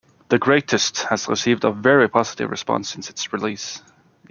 [0.29, 3.83] "The Greatest" has received a very positive response since its release.